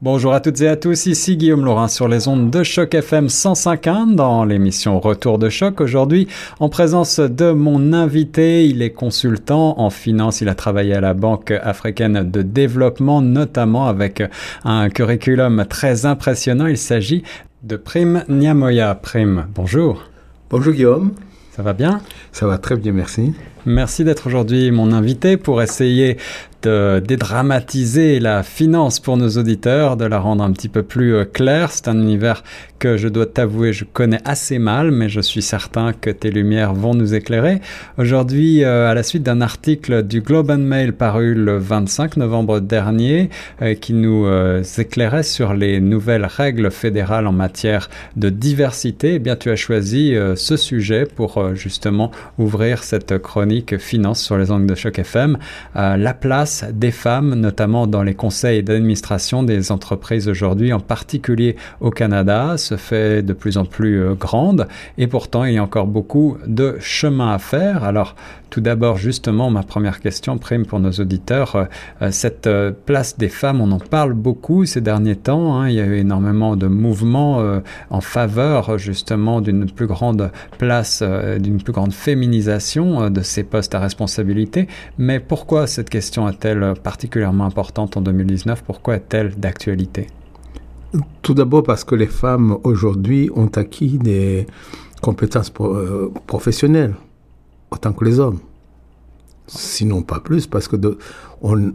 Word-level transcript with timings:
Bonjour 0.00 0.32
à 0.32 0.38
toutes 0.38 0.60
et 0.60 0.68
à 0.68 0.76
tous, 0.76 1.06
ici 1.06 1.36
Guillaume 1.36 1.64
Laurin 1.64 1.88
sur 1.88 2.06
les 2.06 2.28
ondes 2.28 2.52
de 2.52 2.62
Choc 2.62 2.94
FM 2.94 3.26
105.1 3.26 4.14
dans 4.14 4.44
l'émission 4.44 5.00
Retour 5.00 5.38
de 5.38 5.48
Choc. 5.48 5.80
Aujourd'hui, 5.80 6.28
en 6.60 6.68
présence 6.68 7.18
de 7.18 7.50
mon 7.50 7.92
invité, 7.92 8.64
il 8.68 8.80
est 8.80 8.92
consultant 8.92 9.80
en 9.80 9.90
finance, 9.90 10.40
il 10.40 10.48
a 10.48 10.54
travaillé 10.54 10.94
à 10.94 11.00
la 11.00 11.14
Banque 11.14 11.50
africaine 11.50 12.30
de 12.30 12.42
développement, 12.42 13.22
notamment 13.22 13.88
avec 13.88 14.22
un 14.62 14.88
curriculum 14.88 15.66
très 15.68 16.06
impressionnant. 16.06 16.68
Il 16.68 16.78
s'agit 16.78 17.24
de 17.64 17.74
Prime 17.74 18.22
Niamoya. 18.28 18.94
Prime, 18.94 19.48
bonjour. 19.52 20.04
Bonjour 20.48 20.74
Guillaume. 20.74 21.10
Ça 21.50 21.64
va 21.64 21.72
bien? 21.72 22.00
Ça 22.30 22.46
va 22.46 22.58
très 22.58 22.76
bien, 22.76 22.92
merci. 22.92 23.34
Merci 23.66 24.04
d'être 24.04 24.26
aujourd'hui 24.26 24.70
mon 24.70 24.92
invité 24.92 25.36
pour 25.36 25.62
essayer 25.62 26.16
de 26.62 27.00
dédramatiser 27.06 28.18
la 28.18 28.42
finance 28.42 28.98
pour 28.98 29.16
nos 29.16 29.28
auditeurs, 29.30 29.96
de 29.96 30.04
la 30.04 30.18
rendre 30.18 30.42
un 30.42 30.52
petit 30.52 30.68
peu 30.68 30.82
plus 30.82 31.14
euh, 31.14 31.24
claire. 31.24 31.70
C'est 31.70 31.88
un 31.88 32.00
univers 32.00 32.42
que 32.80 32.96
je 32.96 33.08
dois 33.08 33.26
t'avouer, 33.26 33.72
je 33.72 33.84
connais 33.84 34.20
assez 34.24 34.58
mal, 34.58 34.90
mais 34.90 35.08
je 35.08 35.20
suis 35.20 35.42
certain 35.42 35.92
que 35.92 36.10
tes 36.10 36.30
lumières 36.30 36.74
vont 36.74 36.94
nous 36.94 37.14
éclairer. 37.14 37.60
Aujourd'hui, 37.96 38.64
euh, 38.64 38.90
à 38.90 38.94
la 38.94 39.02
suite 39.04 39.22
d'un 39.22 39.40
article 39.40 40.02
du 40.02 40.20
Globe 40.20 40.50
and 40.50 40.58
Mail 40.58 40.92
paru 40.92 41.34
le 41.34 41.58
25 41.58 42.16
novembre 42.16 42.60
dernier, 42.60 43.30
euh, 43.62 43.74
qui 43.74 43.92
nous 43.94 44.26
éclairait 44.78 45.22
sur 45.22 45.54
les 45.54 45.80
nouvelles 45.80 46.26
règles 46.26 46.70
fédérales 46.70 47.26
en 47.26 47.32
matière 47.32 47.88
de 48.16 48.30
diversité, 48.30 49.14
eh 49.14 49.18
bien, 49.18 49.36
tu 49.36 49.50
as 49.50 49.56
choisi 49.56 50.14
ce 50.34 50.56
sujet 50.56 51.06
pour 51.06 51.54
justement 51.54 52.10
ouvrir 52.38 52.82
cette 52.82 53.18
chronique 53.18 53.57
finance 53.78 54.20
sur 54.22 54.38
les 54.38 54.50
angles 54.50 54.66
de 54.66 54.74
choc 54.74 54.98
FM. 54.98 55.38
la 55.74 56.14
place 56.14 56.64
des 56.72 56.90
femmes, 56.90 57.34
notamment 57.34 57.86
dans 57.86 58.02
les 58.02 58.14
conseils 58.14 58.62
d'administration 58.62 59.42
des 59.42 59.72
entreprises 59.72 60.28
aujourd'hui, 60.28 60.72
en 60.72 60.80
particulier 60.80 61.56
au 61.80 61.90
Canada, 61.90 62.56
se 62.56 62.76
fait 62.76 63.22
de 63.22 63.32
plus 63.32 63.58
en 63.58 63.64
plus 63.64 64.00
euh, 64.00 64.14
grande 64.14 64.66
et 64.96 65.06
pourtant 65.06 65.44
il 65.44 65.54
y 65.54 65.58
a 65.58 65.62
encore 65.62 65.86
beaucoup 65.86 66.36
de 66.46 66.76
chemin 66.80 67.32
à 67.32 67.38
faire. 67.38 67.84
Alors 67.84 68.14
tout 68.50 68.62
d'abord, 68.62 68.96
justement, 68.96 69.50
ma 69.50 69.62
première 69.62 70.00
question, 70.00 70.38
prime 70.38 70.64
pour 70.64 70.80
nos 70.80 70.90
auditeurs, 70.92 71.54
euh, 71.54 71.64
euh, 72.00 72.10
cette 72.10 72.48
place 72.86 73.18
des 73.18 73.28
femmes, 73.28 73.60
on 73.60 73.70
en 73.72 73.78
parle 73.78 74.14
beaucoup 74.14 74.64
ces 74.64 74.80
derniers 74.80 75.16
temps. 75.16 75.58
Hein. 75.60 75.68
il 75.68 75.74
y 75.74 75.80
a 75.80 75.84
eu 75.84 75.96
énormément 75.96 76.56
de 76.56 76.66
mouvements 76.66 77.42
en 77.90 78.00
faveur 78.00 78.78
justement 78.78 79.40
d'une 79.40 79.70
plus 79.70 79.86
grande 79.86 80.30
place, 80.58 81.02
d'une 81.38 81.62
plus 81.62 81.72
grande 81.72 81.92
féminisation 81.92 83.10
de 83.10 83.22
ces 83.22 83.37
postes 83.44 83.74
à 83.74 83.80
responsabilité. 83.80 84.68
Mais 84.98 85.20
pourquoi 85.20 85.66
cette 85.66 85.90
question 85.90 86.28
est-elle 86.28 86.74
particulièrement 86.82 87.44
importante 87.44 87.96
en 87.96 88.00
2019 88.00 88.62
Pourquoi 88.64 88.96
est-elle 88.96 89.34
d'actualité? 89.36 90.06
Tout 91.22 91.34
d'abord 91.34 91.62
parce 91.62 91.84
que 91.84 91.94
les 91.94 92.06
femmes 92.06 92.58
aujourd'hui 92.64 93.30
ont 93.34 93.50
acquis 93.54 93.98
des 93.98 94.46
compétences 95.02 95.52
euh, 95.60 96.10
professionnelles 96.26 96.94
autant 97.70 97.92
que 97.92 98.04
les 98.04 98.18
hommes. 98.18 98.38
Sinon 99.46 100.02
pas 100.02 100.20
plus, 100.20 100.46
parce 100.46 100.68
que 100.68 100.76
on, 101.42 101.72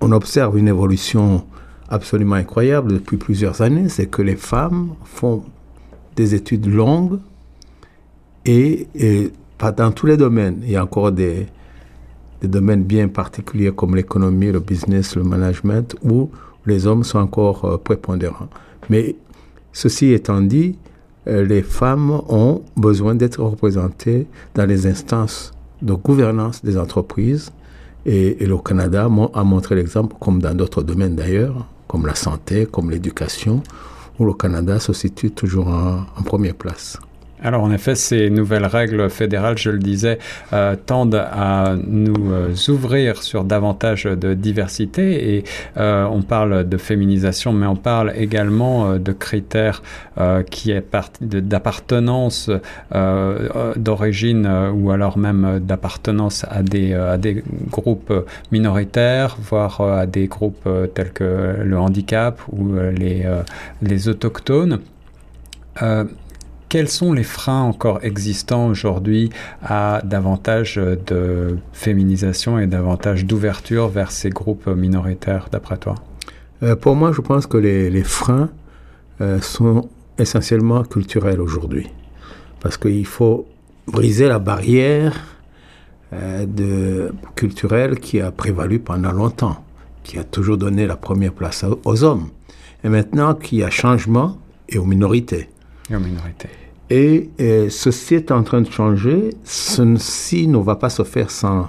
observe 0.00 0.58
une 0.58 0.68
évolution 0.68 1.46
absolument 1.88 2.36
incroyable 2.36 2.92
depuis 2.92 3.16
plusieurs 3.16 3.62
années, 3.62 3.88
c'est 3.88 4.06
que 4.06 4.20
les 4.20 4.36
femmes 4.36 4.94
font 5.04 5.44
des 6.16 6.34
études 6.34 6.66
longues 6.66 7.18
et, 8.44 8.86
et 8.94 9.32
pas 9.58 9.72
dans 9.72 9.92
tous 9.92 10.06
les 10.06 10.16
domaines. 10.16 10.60
Il 10.62 10.70
y 10.70 10.76
a 10.76 10.82
encore 10.82 11.12
des, 11.12 11.46
domaines 12.42 12.84
bien 12.84 13.08
particuliers 13.08 13.72
comme 13.74 13.96
l'économie, 13.96 14.52
le 14.52 14.60
business, 14.60 15.16
le 15.16 15.22
management, 15.22 15.96
où 16.02 16.30
les 16.66 16.86
hommes 16.86 17.02
sont 17.02 17.18
encore 17.18 17.64
euh, 17.64 17.78
prépondérants. 17.78 18.48
Mais 18.90 19.16
ceci 19.72 20.12
étant 20.12 20.42
dit, 20.42 20.76
euh, 21.26 21.44
les 21.44 21.62
femmes 21.62 22.20
ont 22.28 22.62
besoin 22.76 23.14
d'être 23.14 23.42
représentées 23.42 24.26
dans 24.54 24.66
les 24.66 24.86
instances 24.86 25.52
de 25.80 25.94
gouvernance 25.94 26.62
des 26.62 26.76
entreprises. 26.76 27.50
Et, 28.04 28.44
le 28.44 28.58
Canada 28.58 29.08
a 29.32 29.44
montré 29.44 29.74
l'exemple, 29.74 30.16
comme 30.20 30.42
dans 30.42 30.54
d'autres 30.54 30.82
domaines 30.82 31.16
d'ailleurs, 31.16 31.66
comme 31.88 32.06
la 32.06 32.14
santé, 32.14 32.66
comme 32.66 32.90
l'éducation, 32.90 33.62
où 34.18 34.26
le 34.26 34.34
Canada 34.34 34.78
se 34.78 34.92
situe 34.92 35.30
toujours 35.30 35.68
en 35.68 36.22
première 36.22 36.54
place. 36.54 36.98
Alors 37.44 37.62
en 37.62 37.70
effet, 37.70 37.94
ces 37.94 38.30
nouvelles 38.30 38.64
règles 38.64 39.10
fédérales, 39.10 39.58
je 39.58 39.68
le 39.68 39.78
disais, 39.78 40.18
euh, 40.54 40.76
tendent 40.76 41.22
à 41.30 41.74
nous 41.86 42.32
euh, 42.32 42.54
ouvrir 42.68 43.22
sur 43.22 43.44
davantage 43.44 44.04
de 44.04 44.32
diversité 44.32 45.36
et 45.36 45.44
euh, 45.76 46.06
on 46.10 46.22
parle 46.22 46.66
de 46.66 46.76
féminisation, 46.78 47.52
mais 47.52 47.66
on 47.66 47.76
parle 47.76 48.14
également 48.16 48.96
de 48.96 49.12
critères 49.12 49.82
qui 50.50 50.70
est 50.70 50.84
d'appartenance 51.20 52.50
d'origine 53.76 54.70
ou 54.72 54.90
alors 54.90 55.18
même 55.18 55.60
d'appartenance 55.60 56.46
à 56.48 56.62
des, 56.62 57.42
groupes 57.70 58.12
minoritaires, 58.52 59.36
voire 59.40 59.80
à 59.80 60.06
des 60.06 60.28
groupes 60.28 60.68
tels 60.94 61.12
que 61.12 61.56
le 61.62 61.78
handicap 61.78 62.40
ou 62.52 62.74
les 63.82 64.08
autochtones 64.08 64.78
quels 66.74 66.88
sont 66.88 67.12
les 67.12 67.22
freins 67.22 67.62
encore 67.62 68.00
existants 68.02 68.66
aujourd'hui 68.66 69.30
à 69.62 70.00
davantage 70.02 70.74
de 70.74 71.56
féminisation 71.72 72.58
et 72.58 72.66
davantage 72.66 73.26
d'ouverture 73.26 73.86
vers 73.86 74.10
ces 74.10 74.28
groupes 74.28 74.66
minoritaires, 74.66 75.46
d'après 75.52 75.76
toi? 75.76 75.94
Euh, 76.64 76.74
Pour 76.74 76.96
moi, 76.96 77.12
je 77.12 77.20
pense 77.20 77.46
que 77.46 77.58
les, 77.58 78.02
freins 78.02 78.50
euh, 79.20 79.40
sont 79.40 79.88
essentiellement 80.18 80.82
culturels 80.82 81.40
aujourd'hui. 81.40 81.92
Parce 82.58 82.76
qu'il 82.76 83.06
faut 83.06 83.46
briser 83.86 84.26
la 84.26 84.40
barrière 84.40 85.14
euh, 86.12 86.44
de, 86.44 87.12
culturelle 87.36 88.00
qui 88.00 88.20
a 88.20 88.32
prévalu 88.32 88.80
pendant 88.80 89.12
longtemps, 89.12 89.64
qui 90.02 90.18
a 90.18 90.24
toujours 90.24 90.56
donné 90.56 90.88
la 90.88 90.96
première 90.96 91.34
place 91.34 91.64
aux 91.84 92.02
hommes. 92.02 92.30
Et 92.82 92.88
maintenant 92.88 93.32
qu'il 93.36 93.58
y 93.58 93.62
a 93.62 93.70
changement 93.70 94.38
et 94.68 94.78
aux 94.78 94.86
minorités. 94.86 95.48
Et 95.88 95.94
aux 95.94 96.00
minorités. 96.00 96.48
Et, 96.90 97.30
ceci 97.70 98.14
est 98.14 98.30
en 98.30 98.42
train 98.42 98.60
de 98.60 98.70
changer. 98.70 99.30
Ceci 99.44 100.46
ne 100.48 100.58
va 100.58 100.76
pas 100.76 100.90
se 100.90 101.02
faire 101.02 101.30
sans, 101.30 101.68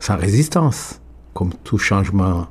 sans 0.00 0.16
résistance. 0.16 1.00
Comme 1.34 1.52
tout 1.64 1.78
changement 1.78 2.48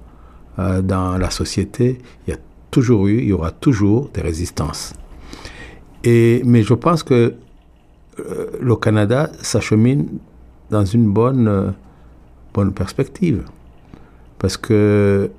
euh, 0.60 0.82
dans 0.82 1.18
la 1.18 1.30
société, 1.30 2.00
il 2.26 2.32
y 2.32 2.34
a 2.34 2.40
toujours 2.72 3.08
eu, 3.08 3.20
il 3.20 3.28
y 3.28 3.34
aura 3.34 3.52
toujours 3.52 4.10
des 4.14 4.22
résistances. 4.22 4.94
Et, 6.04 6.42
mais 6.46 6.64
je 6.64 6.74
pense 6.74 7.04
que 7.04 7.36
euh, 8.20 8.48
le 8.60 8.76
Canada 8.76 9.30
s'achemine 9.42 10.08
dans 10.70 10.86
une 10.86 11.12
bonne, 11.12 11.48
euh, 11.48 11.72
bonne 12.54 12.74
perspective. 12.74 13.44
Parce 14.40 14.58
que 14.58 15.30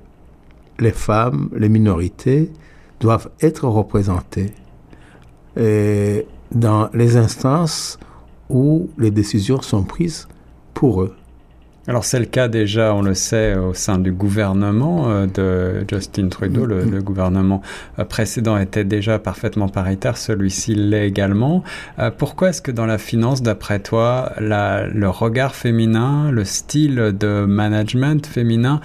les 0.79 0.91
femmes, 0.91 1.49
les 1.55 1.69
minorités 1.69 2.51
doivent 2.99 3.29
être 3.41 3.67
représentées. 3.67 4.53
Dans 6.51 6.89
les 6.93 7.17
instances 7.17 7.99
où 8.49 8.89
les 8.97 9.11
décisions 9.11 9.61
sont 9.61 9.83
prises 9.83 10.27
pour 10.73 11.03
eux. 11.03 11.15
Alors 11.89 12.05
c'est 12.05 12.19
le 12.19 12.25
cas 12.25 12.47
déjà, 12.47 12.93
on 12.93 13.01
le 13.01 13.15
sait, 13.15 13.55
au 13.55 13.73
sein 13.73 13.97
du 13.97 14.11
gouvernement 14.11 15.09
euh, 15.09 15.25
de 15.25 15.85
Justin 15.89 16.27
Trudeau. 16.27 16.67
Le, 16.67 17.01
gouvernement 17.01 17.63
euh, 17.97 18.05
précédent 18.05 18.57
était 18.57 18.83
déjà 18.83 19.17
parfaitement 19.17 19.69
paritaire, 19.69 20.15
celui-ci 20.15 20.75
l'est 20.75 21.07
également. 21.07 21.63
Euh, 21.97 22.11
pourquoi 22.15 22.49
est-ce 22.49 22.61
que 22.61 22.69
dans 22.69 22.85
la 22.85 22.99
finance, 22.99 23.41
d'après 23.41 23.79
toi, 23.79 24.33
le 24.39 25.07
regard 25.07 25.55
féminin, 25.55 26.29
le 26.29 26.45
style 26.45 27.15
de 27.17 27.45
management 27.45 28.23
féminin 28.23 28.81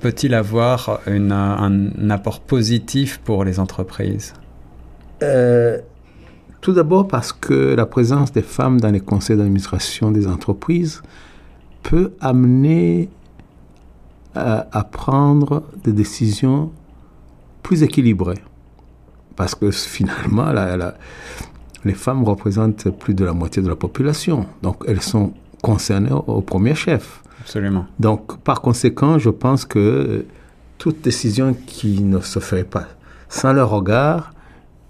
peut-il 0.00 0.32
avoir 0.32 1.00
un, 1.06 2.10
apport 2.10 2.40
positif 2.40 3.20
pour 3.22 3.44
les 3.44 3.60
entreprises? 3.60 4.32
Tout 6.66 6.72
d'abord 6.72 7.06
parce 7.06 7.32
que 7.32 7.76
la 7.76 7.86
présence 7.86 8.32
des 8.32 8.42
femmes 8.42 8.80
dans 8.80 8.90
les 8.90 8.98
conseils 8.98 9.36
d'administration 9.36 10.10
des 10.10 10.26
entreprises 10.26 11.00
peut 11.84 12.10
amener 12.20 13.08
à, 14.34 14.82
prendre 14.90 15.62
des 15.84 15.92
décisions 15.92 16.72
plus 17.62 17.84
équilibrées. 17.84 18.42
Parce 19.36 19.54
que 19.54 19.70
finalement, 19.96 20.52
les 21.84 21.94
femmes 21.94 22.24
représentent 22.24 22.90
plus 22.90 23.14
de 23.14 23.24
la 23.24 23.32
moitié 23.32 23.62
de 23.62 23.68
la 23.68 23.76
population. 23.76 24.46
Donc 24.64 24.82
elles 24.88 25.02
sont 25.02 25.34
concernées 25.62 26.10
au, 26.10 26.40
premier 26.40 26.74
chef. 26.74 27.22
Absolument. 27.42 27.86
Donc 28.00 28.38
par 28.38 28.60
conséquent, 28.60 29.20
je 29.20 29.30
pense 29.30 29.64
que 29.64 30.26
toute 30.78 31.00
décision 31.00 31.54
qui 31.64 32.02
ne 32.02 32.18
se 32.18 32.40
ferait 32.40 32.64
pas 32.64 32.86
sans 33.28 33.52
leur 33.52 33.70
regard 33.70 34.32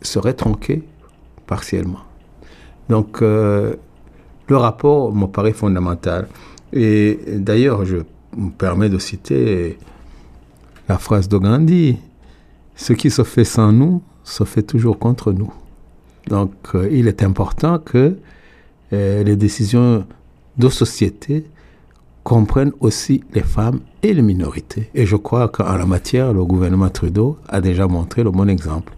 serait 0.01 0.33
tronquée 0.33 0.83
partiellement. 1.47 2.01
Donc, 2.89 3.23
euh, 3.23 3.75
le 4.49 4.57
rapport 4.57 5.15
me 5.15 5.27
paraît 5.27 5.53
fondamental. 5.53 6.29
Et 6.73 7.19
d'ailleurs, 7.27 7.85
je 7.85 7.97
me 8.37 8.51
permets 8.51 8.89
de 8.89 8.99
citer 8.99 9.79
la 10.89 10.99
phrase 10.99 11.29
de 11.29 11.39
Gandhi 11.39 11.99
ce 12.77 12.93
qui 12.93 13.11
se 13.11 13.25
fait 13.25 13.45
sans 13.45 13.73
nous 13.73 14.03
se 14.23 14.45
fait 14.45 14.63
toujours 14.63 14.99
contre 14.99 15.33
nous. 15.33 15.53
Donc, 16.29 16.53
euh, 16.75 16.89
il 16.93 17.09
est 17.09 17.23
important 17.23 17.79
que 17.79 18.17
euh, 18.93 19.23
les 19.25 19.37
décisions 19.37 20.05
de 20.59 20.69
société 20.69 21.47
comprennent 22.23 22.73
aussi 22.81 23.23
les 23.33 23.43
femmes 23.43 23.81
et 24.03 24.13
les 24.13 24.23
minorités. 24.23 24.91
Et 24.95 25.07
je 25.07 25.17
crois 25.17 25.49
qu'en 25.49 25.77
la 25.77 25.87
matière, 25.87 26.33
le 26.33 26.45
gouvernement 26.45 26.89
Trudeau 26.91 27.39
a 27.49 27.61
déjà 27.61 27.87
montré 27.87 28.25
le 28.25 28.31
bon 28.31 28.49
exemple. 28.49 28.93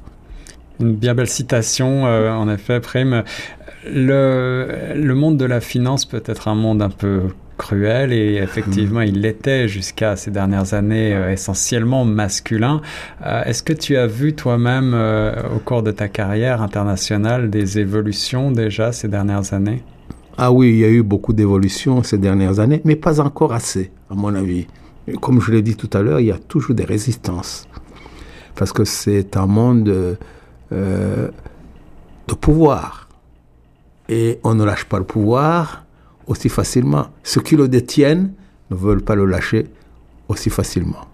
Une 0.81 0.95
bien 0.95 1.15
belle 1.15 1.29
citation, 1.29 2.07
euh, 2.07 2.31
en 2.31 2.49
effet, 2.49 2.81
Prime. 2.81 3.25
Le, 3.85 5.13
monde 5.15 5.37
de 5.37 5.45
la 5.45 5.61
finance 5.61 6.05
peut 6.05 6.23
être 6.25 6.47
un 6.47 6.55
monde 6.55 6.83
un 6.83 6.91
peu 6.91 7.23
cruel 7.57 8.13
et 8.13 8.37
effectivement 8.37 9.01
il 9.01 9.21
l'était 9.21 9.67
jusqu'à 9.67 10.15
ces 10.15 10.31
dernières 10.31 10.75
années 10.75 11.13
euh, 11.13 11.33
essentiellement 11.33 12.05
masculin. 12.05 12.81
Euh, 13.27 13.43
Est-ce 13.45 13.65
que 13.65 13.73
tu 13.73 13.97
as 13.97 14.07
vu 14.07 14.35
toi-même 14.35 14.95
au 15.55 15.59
cours 15.59 15.83
de 15.83 15.91
ta 15.91 16.07
carrière 16.07 16.63
internationale 16.63 17.51
des 17.51 17.81
évolutions 17.81 18.53
déjà 18.53 18.93
ces 18.93 19.09
dernières 19.09 19.53
années? 19.53 19.83
Ah 20.37 20.53
oui, 20.53 20.69
il 20.71 20.79
y 20.79 20.85
a 20.85 20.89
eu 20.89 21.03
beaucoup 21.03 21.33
d'évolutions 21.33 22.05
ces 22.05 22.19
dernières 22.19 22.61
années, 22.61 22.81
mais 22.85 22.95
pas 22.95 23.21
encore 23.21 23.53
assez, 23.53 23.91
à 24.09 24.15
mon 24.15 24.33
avis. 24.37 24.69
Comme 25.21 25.41
je 25.41 25.51
l'ai 25.51 25.63
dit 25.63 25.75
tout 25.75 25.91
à 25.95 26.03
l'heure, 26.03 26.21
il 26.21 26.27
y 26.27 26.33
a 26.33 26.39
toujours 26.39 26.77
des 26.77 26.85
résistances. 26.85 27.67
Parce 28.55 28.73
que 28.73 28.85
c'est 28.85 29.37
un 29.37 29.47
monde 29.47 30.17
euh, 30.73 31.31
de 32.27 32.35
pouvoir. 32.35 33.09
Et 34.09 34.39
on 34.45 34.55
ne 34.55 34.65
lâche 34.65 34.85
pas 34.85 34.99
le 34.99 35.05
pouvoir 35.05 35.85
aussi 36.27 36.49
facilement. 36.49 37.09
Ceux 37.23 37.41
qui 37.41 37.57
le 37.57 37.69
détiennent 37.69 38.33
ne 38.71 38.77
veulent 38.77 39.03
pas 39.03 39.15
le 39.15 39.25
lâcher 39.25 39.67
aussi 40.29 40.51
facilement. 40.51 41.07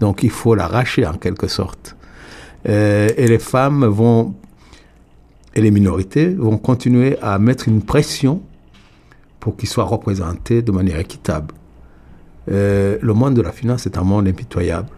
Donc 0.00 0.22
il 0.22 0.30
faut 0.30 0.54
l'arracher 0.54 1.06
en 1.06 1.14
quelque 1.14 1.48
sorte. 1.48 1.96
Euh, 2.68 3.08
et 3.16 3.28
les 3.28 3.38
femmes 3.38 3.84
vont, 3.86 4.34
et 5.54 5.60
les 5.60 5.70
minorités 5.70 6.28
vont 6.28 6.58
continuer 6.58 7.18
à 7.22 7.38
mettre 7.38 7.68
une 7.68 7.82
pression 7.82 8.42
pour 9.38 9.56
qu'ils 9.56 9.68
soient 9.68 9.84
représentés 9.84 10.62
de 10.62 10.72
manière 10.72 10.98
équitable. 10.98 11.54
Euh, 12.50 12.98
le 13.00 13.14
monde 13.14 13.34
de 13.34 13.42
la 13.42 13.52
finance 13.52 13.86
est 13.86 13.96
un 13.98 14.02
monde 14.02 14.26
impitoyable. 14.28 14.88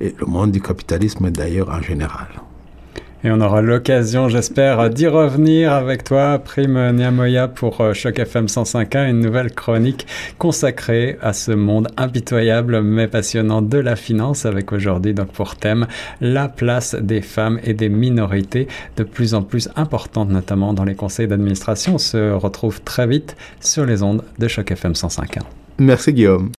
Et 0.00 0.14
le 0.18 0.26
monde 0.26 0.50
du 0.50 0.60
capitalisme 0.60 1.30
d'ailleurs 1.30 1.70
en 1.70 1.80
général. 1.80 2.28
Et 3.26 3.30
on 3.30 3.40
aura 3.40 3.62
l'occasion, 3.62 4.28
j'espère, 4.28 4.90
d'y 4.90 5.06
revenir 5.06 5.72
avec 5.72 6.04
toi, 6.04 6.38
Prime 6.38 6.92
Niamoya, 6.92 7.48
pour 7.48 7.80
euh, 7.80 7.94
Choc 7.94 8.18
FM 8.18 8.44
105.1, 8.46 9.08
une 9.08 9.20
nouvelle 9.20 9.50
chronique 9.50 10.06
consacrée 10.36 11.16
à 11.22 11.32
ce 11.32 11.50
monde 11.50 11.88
impitoyable 11.96 12.82
mais 12.82 13.08
passionnant 13.08 13.62
de 13.62 13.78
la 13.78 13.96
finance, 13.96 14.44
avec 14.44 14.72
aujourd'hui 14.72 15.14
donc 15.14 15.28
pour 15.28 15.56
thème 15.56 15.86
la 16.20 16.48
place 16.48 16.94
des 16.96 17.22
femmes 17.22 17.58
et 17.64 17.72
des 17.72 17.88
minorités, 17.88 18.68
de 18.98 19.04
plus 19.04 19.32
en 19.32 19.40
plus 19.40 19.70
importante, 19.74 20.28
notamment 20.28 20.74
dans 20.74 20.84
les 20.84 20.94
conseils 20.94 21.26
d'administration. 21.26 21.94
On 21.94 21.98
se 21.98 22.32
retrouve 22.32 22.82
très 22.82 23.06
vite 23.06 23.36
sur 23.58 23.86
les 23.86 24.02
ondes 24.02 24.22
de 24.38 24.48
Choc 24.48 24.70
FM 24.70 24.92
105.1. 24.92 25.40
Merci 25.78 26.12
Guillaume. 26.12 26.50